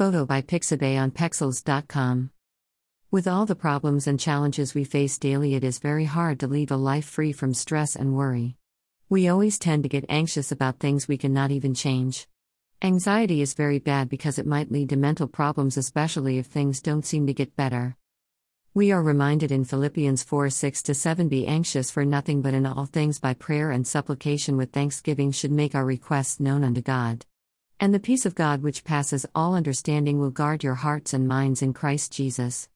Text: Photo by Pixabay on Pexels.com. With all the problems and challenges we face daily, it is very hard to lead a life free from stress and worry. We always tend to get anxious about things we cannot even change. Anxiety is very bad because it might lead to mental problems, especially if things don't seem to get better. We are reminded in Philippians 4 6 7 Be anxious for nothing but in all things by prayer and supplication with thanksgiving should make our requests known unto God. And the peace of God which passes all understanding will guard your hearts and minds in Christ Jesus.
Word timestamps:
Photo 0.00 0.24
by 0.24 0.40
Pixabay 0.40 0.98
on 0.98 1.10
Pexels.com. 1.10 2.30
With 3.10 3.28
all 3.28 3.44
the 3.44 3.54
problems 3.54 4.06
and 4.06 4.18
challenges 4.18 4.72
we 4.72 4.82
face 4.82 5.18
daily, 5.18 5.54
it 5.54 5.62
is 5.62 5.78
very 5.78 6.06
hard 6.06 6.40
to 6.40 6.46
lead 6.46 6.70
a 6.70 6.76
life 6.78 7.04
free 7.04 7.32
from 7.32 7.52
stress 7.52 7.96
and 7.96 8.16
worry. 8.16 8.56
We 9.10 9.28
always 9.28 9.58
tend 9.58 9.82
to 9.82 9.90
get 9.90 10.06
anxious 10.08 10.50
about 10.50 10.78
things 10.78 11.06
we 11.06 11.18
cannot 11.18 11.50
even 11.50 11.74
change. 11.74 12.26
Anxiety 12.80 13.42
is 13.42 13.52
very 13.52 13.78
bad 13.78 14.08
because 14.08 14.38
it 14.38 14.46
might 14.46 14.72
lead 14.72 14.88
to 14.88 14.96
mental 14.96 15.28
problems, 15.28 15.76
especially 15.76 16.38
if 16.38 16.46
things 16.46 16.80
don't 16.80 17.04
seem 17.04 17.26
to 17.26 17.34
get 17.34 17.54
better. 17.54 17.94
We 18.72 18.92
are 18.92 19.02
reminded 19.02 19.52
in 19.52 19.66
Philippians 19.66 20.22
4 20.22 20.48
6 20.48 20.82
7 20.94 21.28
Be 21.28 21.46
anxious 21.46 21.90
for 21.90 22.06
nothing 22.06 22.40
but 22.40 22.54
in 22.54 22.64
all 22.64 22.86
things 22.86 23.18
by 23.18 23.34
prayer 23.34 23.70
and 23.70 23.86
supplication 23.86 24.56
with 24.56 24.72
thanksgiving 24.72 25.30
should 25.30 25.52
make 25.52 25.74
our 25.74 25.84
requests 25.84 26.40
known 26.40 26.64
unto 26.64 26.80
God. 26.80 27.26
And 27.82 27.94
the 27.94 27.98
peace 27.98 28.26
of 28.26 28.34
God 28.34 28.62
which 28.62 28.84
passes 28.84 29.24
all 29.34 29.54
understanding 29.54 30.20
will 30.20 30.30
guard 30.30 30.62
your 30.62 30.74
hearts 30.74 31.14
and 31.14 31.26
minds 31.26 31.62
in 31.62 31.72
Christ 31.72 32.12
Jesus. 32.12 32.68